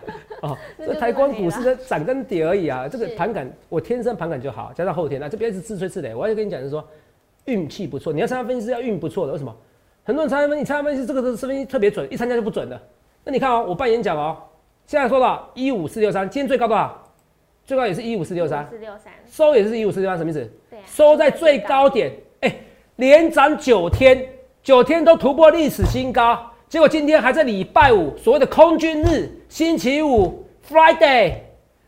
[0.41, 0.57] 哦。
[0.77, 6.15] 这台光股市的涨跟跌而已啊， 这个盘感我天生盘感就好，加上后天啊，这边是自吹自擂。
[6.15, 6.83] 我要跟你讲是说，
[7.45, 9.55] 运气不错，你要参加分析师要运不错的，为什么？
[10.03, 12.79] 很多人参加分，你参加分析这个是分析特别准，一参加就不准的。
[13.23, 14.37] 那你看哦，我办演讲哦，
[14.85, 17.03] 现在说了一五四六三，今天最高多少？
[17.65, 20.51] 最高也是一五四六三，四六三收也是一五四六三，什么意思？
[20.71, 22.55] 对，收在最高点，哎，
[22.95, 24.27] 连涨九天，
[24.63, 31.33] 九天都突破历史新高，结果今天还在礼拜五，所谓的空军日，星期五，Friday，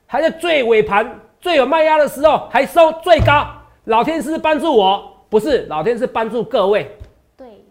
[0.08, 3.46] 还在最尾盘、最有卖压的时候，还收最高。
[3.86, 6.98] 老天是帮助我，不是老天是帮助各位，
[7.38, 7.64] 对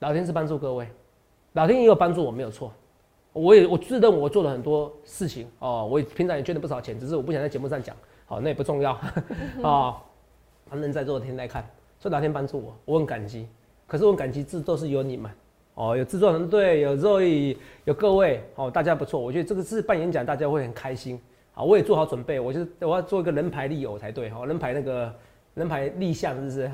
[0.00, 0.86] 老天是帮助各位，
[1.54, 2.70] 老天也有帮助我，没有错。
[3.32, 8.92] 我也我自认我做了很多事情哦，我也平常也捐了不少钱，只是我不想在节目上讲，好，那也不重要
[9.62, 9.96] 啊。
[10.68, 11.66] 反正在座的天在看，
[11.98, 13.48] 所以老天帮助我，我很感激。
[13.90, 15.28] 可是我很感激，制作是有你们
[15.74, 19.18] 哦，有制作团队，有 Zoe，有各位哦，大家不错。
[19.18, 21.20] 我觉得这个是办演讲，大家会很开心。
[21.50, 25.12] 好，我也做好准备，我就是我要做一个人牌立偶才对哈，人牌那个
[25.54, 26.70] 人牌立像是不是？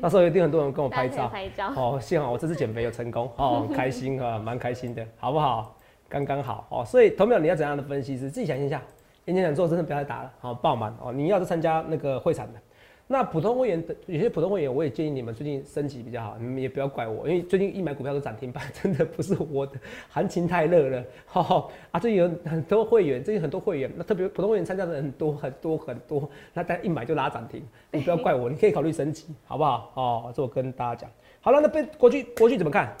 [0.00, 1.70] 到 时候一定很多人跟我拍照，拍照。
[1.76, 5.76] 哦，幸好我这次减肥有成功，哦， 开心啊，蛮开心的，好不好？
[6.08, 6.82] 刚刚好哦。
[6.86, 8.80] 所以投票你要怎样的分析师自己想一下。
[9.26, 11.12] 演讲讲座真的不要再打了，好爆满哦。
[11.12, 12.60] 你要是参加那个会场的。
[13.08, 19.74] 那普通会员的有些普通会员，我也建议你们最近升级比较好，你们也不要怪我，因为最近一买股票都涨停板，真的不是我的，
[20.08, 21.04] 行情太热了。
[21.24, 29.92] 哈哈啊，最近有很多会员，最近很多会员，那特别普通会员参加的很多很多很多，那大家一买就拉涨停，你不要怪我，你可以考虑升级，好不好？
[29.94, 31.10] 哦，这我跟大家讲。
[31.40, 32.92] 好了，那被国巨国巨怎么看？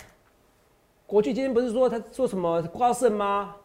[1.04, 3.56] 国巨今天不是说他做什么刮胜吗？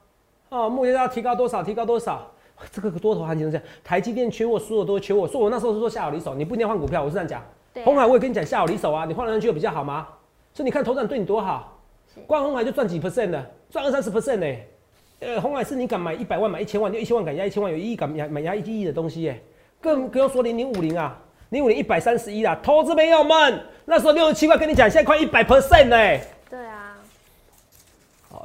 [0.49, 1.63] 哦，目前要提高多少？
[1.63, 2.31] 提高多少？
[2.71, 5.27] 这个多头行情是这样，台积电缺货，所有都缺货。
[5.27, 7.43] 说我那时候是说下好离手，你不一定要换股票，我是这样讲。
[7.83, 10.07] 红海我也跟你讲下好离手啊，你换了上去有比较好吗？
[10.53, 11.79] 所以你看头涨对你多好，
[12.27, 14.57] 光红海就赚几 percent 的，赚二三十 percent 呢。
[15.21, 19.41] 呃，红海是你敢买一百万买一千万，就一千万敢压一千万，有一亿敢买买压一亿的东西耶。
[19.79, 21.17] 更不用说零零五零啊，
[21.49, 25.95] 零五零一百三十一啦，投资朋友们，那时候六十七块跟你讲，现在快一百 percent 呢。
[25.95, 26.21] 对啊。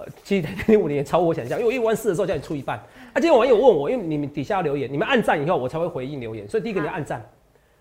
[0.07, 2.77] 好，其实零零五年也超我想象，因为我一万四的时候叫你出一半。
[2.79, 7.25] 啊今天网友问我，因为你们底下留言，你们按赞以后我才会回应留言，所以第一个你要按赞，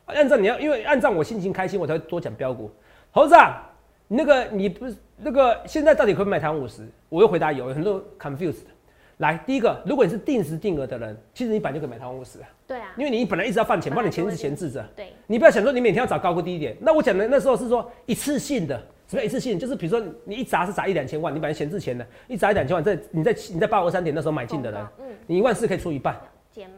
[0.06, 2.72] 按赞你要因为按赞我心情开心，我才会多讲标股。
[3.12, 3.62] 猴子，啊
[4.08, 6.88] 那个你不是那个现在到底可以买台湾五十？
[7.10, 8.66] 我又回答有，很多 confused。
[9.18, 12.48] 来，第一个，如果你是定时定额的人，其实你本来就可以买台湾五十啊。
[12.68, 12.94] 对啊。
[12.98, 14.86] 因为你本来一直要放钱，帮你钱是闲置着。
[14.96, 15.08] 对。
[15.26, 18.82] 你不要想说你每天要找高估低一点，那我讲的那时候是说一次性的。
[19.08, 19.58] 什么一次性？
[19.60, 26.20] 就是比如说你一砸是砸一两千万，你本来闲置钱的，一砸一两千万，在你在你在八二三点那时候买进的人，嗯，你一万四可以出一半，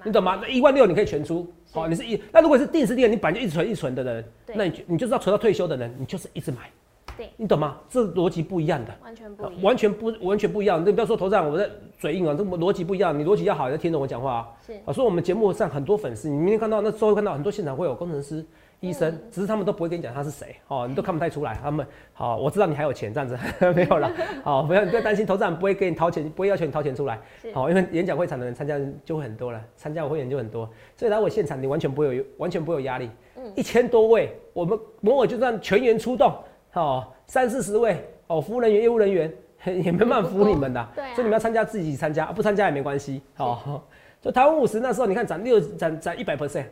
[0.04, 0.38] 你懂吗？
[0.42, 6.70] 那一万六你可以全出，好，你是一那如果是定时定额，你本来就一直存一直存的人，那你你就是要存到退休的人，你就是一直买，
[7.16, 7.78] 对，你懂吗？
[7.90, 10.86] 这逻辑不一样的，完全不，完全不完全不一样。
[10.86, 14.48] 你不要说头上我在嘴硬啊，这逻辑不一样，你逻辑要好，要听懂我讲话啊。
[14.66, 18.46] 是啊，所以我们节目上很多粉丝，你明天看到那周会看到很多现场会有工程师。
[18.80, 21.58] 医生，只是他们都不会跟你讲他是谁哦，你都看不太出来。
[21.62, 23.38] 他们好，我知道你还有钱，这样子
[23.74, 24.12] 没有了。
[24.44, 27.20] 好，不要不要担心，投资人不会给你掏钱，不会要求你掏钱出来。
[27.54, 33.10] 好，因为演讲会场的人参加人就会很多了，参加我会员就很多，所以来我现场你完全不会有完全不会有压力。
[33.36, 36.32] 嗯，一千多位，我们摩尔就算全员出动，
[36.74, 39.34] 哦三四十位哦，服务人员、业务人员
[39.66, 40.88] 也没办法服务你们的。
[40.96, 43.24] 对，所以你们要参加自己参加，不参加也没关系。
[43.34, 43.84] 好，
[44.22, 46.66] 就台湾五十那时候你看涨六涨涨一百 percent。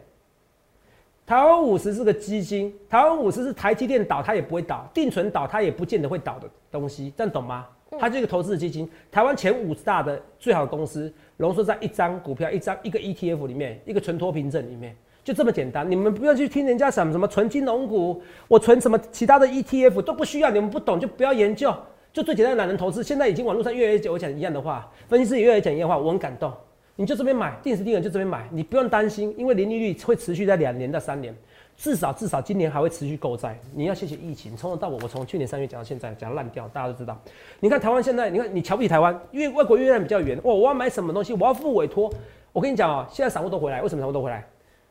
[1.26, 7.66] 台湾五十是个基金，台湾五十是台积电倒它也不会倒，定存倒它也不见得会倒的东西，这样懂吗？
[7.98, 15.90] 它是一个投资基金，台湾前五十大的最好的公司浓缩在一张股票、一张一个 ETF 里面，一个存托凭证里面，就这么简单。
[15.90, 21.74] 你们不要去听人家什么什么存金融股，我存什么其他的 ETF 都不需要，你们不懂就不要研究，
[22.14, 23.04] 就最简单的懒人投资。
[23.04, 26.54] 现在已经网络上越来越讲讲一样的话，分析师也越来越讲一样的话，我很感动。
[26.96, 31.36] 你就这边买定时定额，就这边买，你不用担心，因为零利率会持续在两年到三年，
[31.76, 33.60] 至少至少今年还会持续购债。
[33.74, 37.20] 你要谢谢疫情，从头到尾，我从去年三月讲到现在，讲烂掉，大家都知道。
[37.60, 40.38] 你看台湾现在，你看你瞧不起台湾，因为外国月亮比较圆。
[40.44, 42.10] 哇，我要买什么东西，我要付委托。
[42.54, 44.48] 我跟你讲哦，现在散户都回来，为什么散户都回来？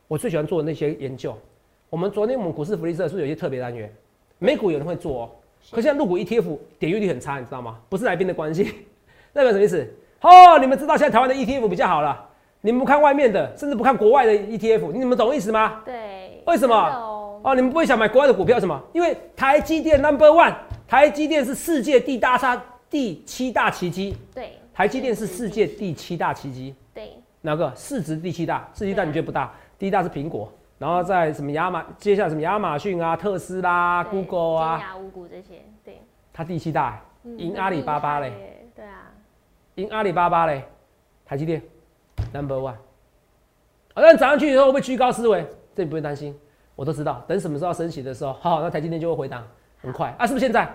[0.07, 1.35] 我最喜欢做的那些研究。
[1.89, 3.91] 我们昨天我们股市福利社是不是有些特别单元？
[4.37, 5.31] 美股有人会做哦，
[5.71, 7.79] 可现在入股 ETF 点阅率很差，你知道吗？
[7.89, 8.65] 不是来宾的关系，
[9.33, 9.87] 代表什么意思？
[10.25, 12.19] 哦，你们知道现在台湾的 ETF 比较好了，
[12.61, 15.83] 你们不看外面的，甚至不看国外的 ETF，你们懂意思吗？
[15.85, 16.75] 对，为什么？
[17.43, 18.81] 哦，你们不会想买国外的股票什么？
[18.91, 20.55] 因为台积电 Number One，
[20.87, 22.59] 台积电是世界第大差
[22.89, 24.17] 第七大奇迹。
[24.33, 26.73] 对，台积电是世界第七大奇迹。
[26.91, 28.67] 对，哪个市值第七大？
[28.73, 29.53] 世界大你觉得不大？
[29.77, 36.01] 第一大是苹果，然后在什么亚马，接下来什么亚马逊啊、特斯拉、Google 啊、雅五股这些，对，
[36.33, 36.99] 它第七大，
[37.37, 38.33] 赢阿里巴巴嘞。
[39.75, 39.87] 对啊。
[39.87, 40.63] 赢阿里巴巴嘞，
[41.25, 41.61] 台积电
[42.33, 42.75] number one，
[43.93, 45.45] 好，那涨上去以后会不会居高思维？
[45.75, 46.33] 这你不用担心，
[46.75, 47.23] 我都知道。
[47.27, 49.45] 等什么时候升息的时候，好，那台积电就会回档，
[49.81, 50.69] 很快啊，是不是现在？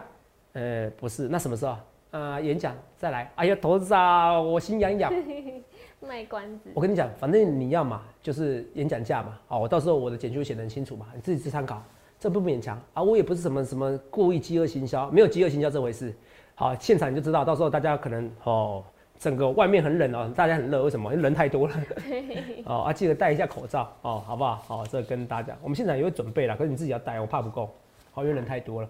[0.53, 1.77] 呃，不是，那什么时候？
[2.11, 3.31] 啊，演讲再来。
[3.37, 5.13] 哎呀，头子啊，我心痒痒。
[6.01, 6.71] 卖关子。
[6.75, 9.39] 我跟你讲，反正你要嘛，就是演讲价嘛。
[9.47, 11.81] 好，我到时候我的简介写得很清楚嘛，你自己去参考，
[12.19, 13.03] 这不勉强啊。
[13.03, 16.13] 我也不是什么什么故意饥饿行销，没有饥饿行销这回事。
[16.61, 18.85] 好，现场你就知道，到时候大家可能哦，
[19.19, 21.11] 整个外面很冷哦，大家很热，为什么？
[21.11, 21.75] 因为人太多了。
[22.67, 24.57] 哦啊，记得戴一下口罩哦，好不好？
[24.69, 27.75] 好，这跟大家，我们现场也会准备了，可是你自己要戴，我怕不够。
[28.13, 28.89] 好，因为人太多了。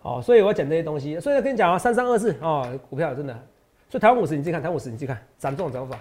[0.00, 1.20] 哦，所以我要讲这些东西。
[1.20, 3.34] 所以跟你讲啊，三三二四哦，股票真的。
[3.90, 5.98] 所以台湾五十，你自己看，台湾五十你自己看，涨这种涨法，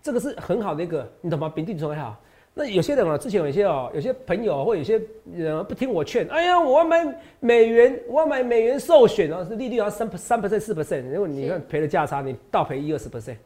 [0.00, 1.48] 这个是很好的一个，你懂吗？
[1.48, 2.16] 平定存也好。
[2.58, 4.98] 那有些人啊，之前有一些哦，有些朋友或有些
[5.30, 7.04] 人不听我劝，哎呀，我要买
[7.38, 13.36] 美元，我要买美元寿险啊，是利率要三三 percent 四 percent，如果你看赔了价差，你倒赔一二十 percent，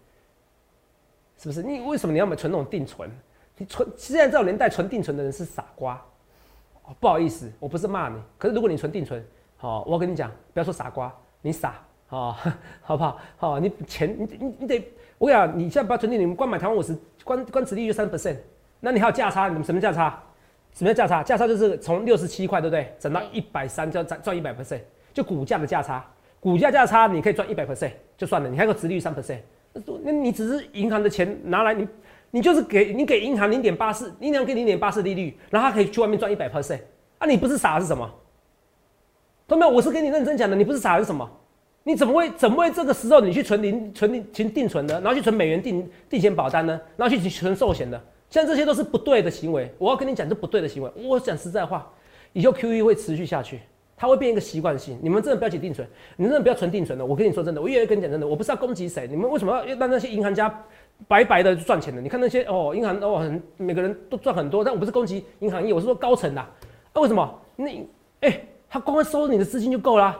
[1.39, 1.61] 是不是？
[1.61, 3.11] 你为什么你要买存那种定存？
[3.57, 6.01] 你存现在这种年代存定存的人是傻瓜。
[7.01, 9.21] 不好意思，我不是骂你，可是如果你存定存，
[9.57, 12.37] 好，我跟你讲，不要说傻瓜，你傻，好，
[12.81, 13.19] 好不好？
[13.37, 18.37] 好，你钱你你你得，我跟你讲，你现在不要存定，你们光买台湾五十，光光殖利率三 percent。
[18.81, 19.49] 那你还有价差？
[19.49, 20.21] 你们什么价差？
[20.73, 21.23] 什么叫价差？
[21.23, 22.95] 价差就是从六十七块，对不对？
[22.99, 24.81] 涨到一百三，就要赚赚一百 percent，
[25.13, 26.05] 就股价的价差。
[26.39, 29.41] 股价价差你可以赚一百 percent 就算了，你还有殖利率三 percent，
[30.03, 31.87] 那你只是银行的钱拿来，你
[32.31, 36.81] 你就是给你给银行零点八四，银行给零点八四利率，然后他可以去外面赚一百 percent
[37.19, 37.27] 啊？
[37.27, 38.09] 你不是傻是什么？
[39.49, 39.73] 同没有？
[39.73, 41.29] 我是跟你认真讲的，你不是傻是什么？
[41.83, 46.81] 你怎么会怎么会这个时候你去存零存零存定存的，然后去存美元定定险保单呢？
[46.97, 48.01] 然后去存寿险的？
[48.31, 50.91] 像这些都是不对的行为，我要跟你讲，这不对的行为。
[51.05, 51.91] 我讲实在话，
[52.33, 53.61] 以后 QE 会持续下去，
[53.97, 54.99] 它会变一个习惯性。
[55.03, 57.05] 你们真的不要起定存，你真的不要存定存的。
[57.05, 60.65] 我跟你说真的，我越来越跟你讲真的，我不是要攻击谁，你们为什么要让那些银行家
[61.09, 62.01] 白白的赚钱的？
[62.01, 66.47] 你看那些哦，银行哦，很每个人都赚很多，但我不是攻击银行业，我是说高层的。
[66.95, 67.39] 那为什么？
[67.57, 67.89] 你
[68.21, 70.17] 哎，他光光收你的资金就够了，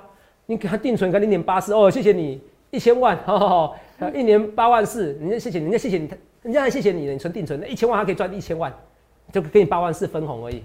[0.47, 3.77] 你给他定存个零点八四哦，谢谢你一千万，好好好
[4.09, 6.11] 一年八万四，人家谢谢人家谢谢你。
[6.43, 8.73] 人家还谢谢你，你存定存，那一千万他可以赚一千万，
[9.31, 10.63] 就给你八万四分红而已，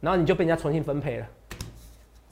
[0.00, 1.26] 然后你就被人家重新分配了。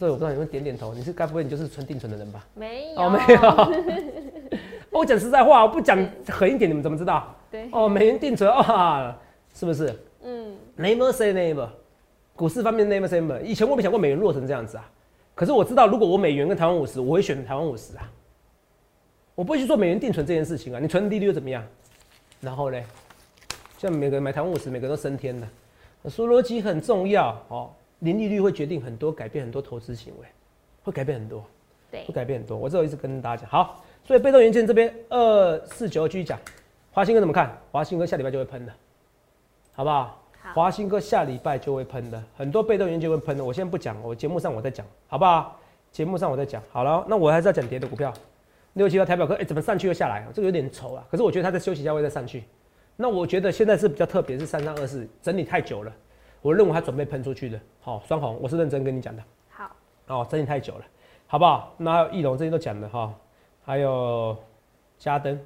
[0.00, 2.46] 这我不知道你们点点头，你是该不会你就是存定存的人吧？
[2.54, 4.58] 没有，哦没有。
[4.90, 7.36] 我讲实在话，我不讲狠一点，你们怎么知道？
[7.50, 7.68] 对。
[7.72, 9.14] 哦，美元定存啊，
[9.52, 9.94] 是不是？
[10.24, 10.56] 嗯。
[10.78, 11.68] Never say never，
[12.34, 13.38] 股市方面 never say never。
[13.42, 14.90] 以前我没想过美元弱成这样子啊，
[15.34, 18.10] 可是我知道，如果我美元跟台湾五十，我会选台湾五十啊。
[19.38, 21.64] 我不会去做美元定存这件事情啊，你存利率又怎么样？
[22.40, 22.82] 然后呢，
[23.78, 25.46] 像每个人买台湾五十，每个人都升天的。
[26.10, 27.70] 说逻辑很重要哦，
[28.00, 30.26] 零利率会决定很多，改变很多投资行为，
[30.82, 31.44] 会改变很多，
[31.88, 32.58] 对，会改变很多。
[32.58, 36.36] 我这一直跟大家讲，好，所以被动元件这边二四九继续讲，
[36.90, 37.56] 华兴哥怎么看？
[37.70, 38.72] 华兴哥下礼拜就会喷的，
[39.72, 40.20] 好不好？
[40.52, 43.44] 华兴哥下礼拜就会喷的，很多被动元件会喷的。
[43.44, 45.60] 我先不讲，我节目上我再讲，好不好？
[45.92, 46.60] 节目上我再讲。
[46.72, 48.12] 好了，那我还是要讲跌的股票。
[48.78, 50.26] 六七八台表哥，哎，怎么上去又下来？
[50.32, 51.04] 这个有点丑啊。
[51.10, 52.44] 可是我觉得它在休息一下会再上去。
[52.96, 55.92] 那我觉得现在是比较特别，是三三二四整理太久了。
[56.40, 57.60] 我认为它准备喷出去的。
[57.80, 59.22] 好，双红，我是认真跟你讲的。
[59.50, 59.76] 好。
[60.06, 60.84] 哦，整理太久了，
[61.26, 61.74] 好不好？
[61.76, 63.14] 那还有翼龙这些都讲了哈，
[63.64, 64.36] 还有
[64.96, 65.38] 嘉登。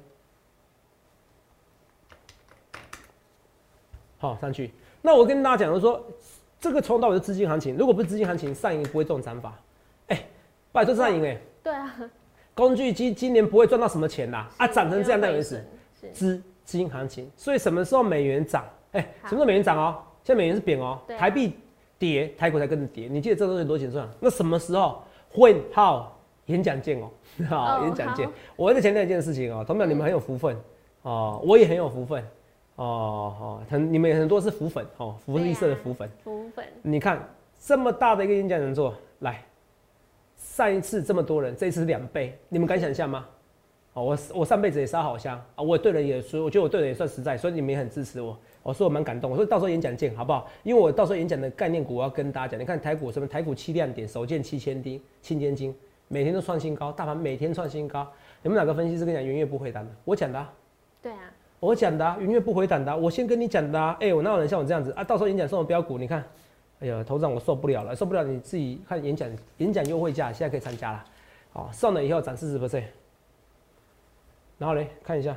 [4.19, 4.71] 好，上去。
[5.01, 6.01] 那我跟大家讲的说，
[6.59, 9.59] 这个冲到我的资金行情，如果不是资金行情，上影不会这种涨法。
[10.07, 10.23] 哎，
[10.71, 11.37] 拜托上影哎。
[11.61, 11.95] 对啊。
[12.55, 15.63] 工具机今年不会赚到什么钱啦，啊，涨成这样代表意思，
[16.11, 17.29] 资金行情。
[17.35, 18.63] 所以什么时候美元涨？
[18.91, 19.97] 哎，什么时候美元涨哦？
[20.23, 21.55] 现在美元是贬哦，台币
[21.97, 23.07] 跌，台股才跟着跌。
[23.09, 24.07] 你记得这东西多钱算？
[24.19, 27.09] 那什么时候会好演讲见哦？
[27.49, 28.29] 好， 演讲见。
[28.55, 30.55] 我在强调一件事情哦，同学你们很有福分
[31.01, 32.23] 哦，我也很有福分
[32.75, 36.09] 哦，哦，很你们很多是福粉哦，福利社的福粉。
[36.23, 36.63] 福粉。
[36.81, 37.27] 你看
[37.59, 39.43] 这么大的一个演讲人座，来。
[40.35, 43.25] 上一次这么多人，这一次两倍，你们敢想象吗？
[43.93, 48.35] 哦，我我上辈子也烧好香啊，我对人也说，我觉得我对人也算实在，所以你们也很支持我。
[48.63, 50.49] 我说我蛮感动，我说到时候演讲见好不好？
[50.63, 52.59] 因为我到时候演讲的概念股，我要跟大家讲。
[52.59, 53.27] 你看台股什么？
[53.27, 55.75] 台股七亮点，首见七千丁，七千金，
[56.07, 58.07] 每天都创新高，大盘每天创新高。
[58.41, 59.91] 你们哪个分析师跟你讲元月不回档的？
[60.05, 60.43] 我讲的。
[61.01, 63.79] 对啊，我讲的，元月不回档的，我先跟你讲的。
[63.99, 65.03] 哎，我哪有人像我这样子啊？
[65.03, 66.23] 到时候演讲送我标股，你看。
[66.83, 68.25] 哎呀，头长我受不了了，受不了！
[68.25, 71.05] 你自己看演讲，演讲优惠价现在可以参加了，
[71.53, 72.83] 好，上了以后涨四十 percent，
[74.57, 75.33] 然后嘞看一下，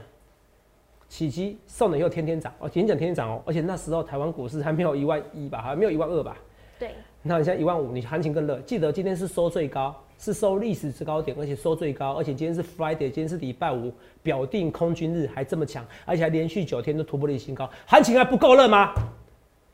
[1.09, 6.37] 起基上了以后天天涨哦，演讲天天涨哦，而且那时候台湾股市还没有一万一吧，还没有一万二吧？
[6.81, 6.91] 对。
[7.23, 8.59] 那你现在一万五，你行情更热。
[8.63, 18.93] 记得今天是收最高，是收历史最高点，而且收最高，而且今天是 Friday，今天是礼拜五，表定空军日还这么强，而且还连续九天都突破历史新高，行情还不够热吗？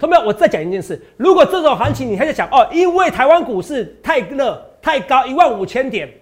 [0.03, 0.23] 同没有？
[0.23, 6.13] 我再讲一件事，如果这种行情你还在想哦，因为台湾股市太热太高一万五千点，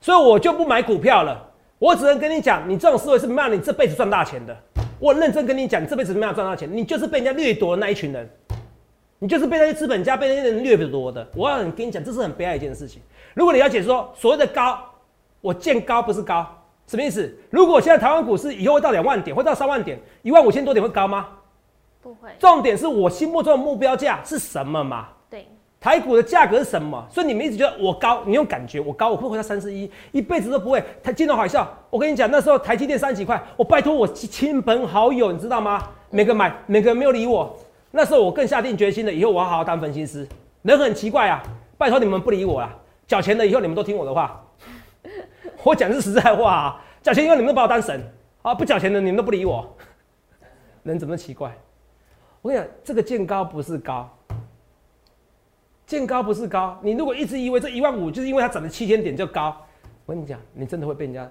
[0.00, 1.40] 所以我就不买股票了。
[1.78, 4.56] 我只能跟你讲，你这种思维是没让你这辈子赚大钱的。
[4.98, 8.28] 我认真跟你讲，你这辈子没有赚大钱，你就是被人家掠夺的那一群人，
[9.20, 11.24] 你就是被那些资本家被那些人掠夺的。
[11.36, 13.00] 我要跟你讲，这是很悲哀一件事情。
[13.34, 14.76] 如果你要解释说所谓的高，
[15.40, 16.44] 我见高不是高，
[16.88, 17.32] 什么意思？
[17.50, 21.28] 如果现在台湾股市以后会到两万点，会到三万点，一万五千多点会高吗？
[22.02, 25.08] 不会，重点是我心目中的目标价是什么嘛？
[25.28, 25.46] 对，
[25.78, 27.06] 台股的价格是什么？
[27.10, 30.82] 所以你们一直觉得我高，你用感觉我高，我会回到三十一，一辈子都不会。
[31.02, 35.82] 台金融海啸，我跟你讲，那时候台积电三十几块，我拜托我亲朋好友，你知道吗？
[36.10, 37.54] 每个买，每个人没有理我。
[37.90, 40.26] 那时候我更下定决心了，以后我要好好当分析师。
[40.62, 41.42] 人很奇怪啊，
[41.76, 42.74] 拜托你们不理我啦，
[43.06, 44.42] 缴钱了以后你们都听我的话。
[45.62, 48.00] 我讲的是实在话啊，缴钱以后你们都把我当神
[48.42, 49.76] 啊，不缴钱的你们都不理我。
[50.82, 51.52] 人怎么奇怪？
[52.42, 54.08] 我跟你讲，这个见高不是高。
[55.86, 59.56] 见高不是高，你如果一直以为这一万五就是因为它涨了七千点就高，
[60.06, 61.28] 我跟你讲，你真的会被人家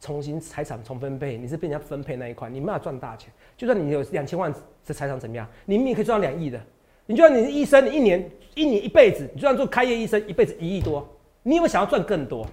[0.00, 3.30] 重新财产重分配，你是被人家分配那一块，你没法赚大钱。
[3.56, 6.58] 就算你有两千万的财产怎么样，你明明可以赚到两亿的。
[7.04, 11.06] 你就算你是医生，你一年一年一辈子，你就算做开业医生，一辈子一亿多，
[11.42, 12.46] 你有没有想要赚更多？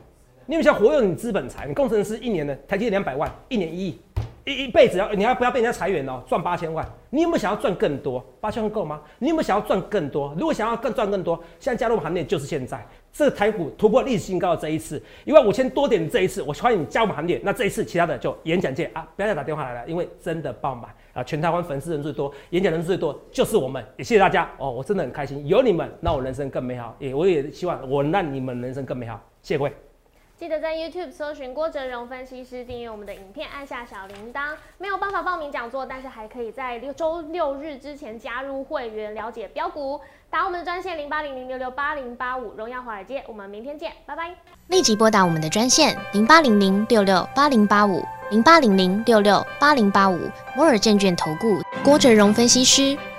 [0.46, 1.66] 你有没有想活用你资本财？
[1.68, 4.00] 你工程师一年的台积两百万，一年一亿。
[4.46, 6.22] 一一辈子要你要不要被人家裁员哦？
[6.28, 8.24] 赚八千万，你有没有想要赚更多？
[8.40, 9.02] 八千万够吗？
[9.18, 10.36] 你有没有想要赚更多？
[10.38, 12.86] 如果想要更赚更多，现在加入行列就是现在。
[13.12, 17.42] 这台股突破历史新高的这一次，一万五千多点的这一次，我欢迎你加入行列。
[17.44, 21.24] 那这一次其他的就演讲界啊，不要再打电话来了，因为真的爆满啊！
[21.24, 23.84] 全台湾粉丝人最多，演讲人最多就是我们。
[23.98, 26.96] 也谢谢大家哦，我真的很开心，有你们，那我人生更美好。
[27.00, 29.20] 也我也希望我让你们人生更美好。
[29.42, 29.74] 谢谢各位。
[30.38, 34.54] 记得在 YouTube 搜寻郭哲荣分析师，订阅我们的影片，按下小铃铛。
[34.78, 40.02] 没有办法报名讲座，但是还可以在六周六日之前加入会员，了解标股。
[40.30, 43.24] 打我们的专线零八零零六六八零八五，荣耀华尔街。
[43.28, 44.36] 我们明天见，拜拜。
[44.68, 50.20] 立即拨打我们的专线零八零零六六八零八五零八零零六六八零八五
[50.54, 52.98] 摩尔证券投顾郭哲荣分析师。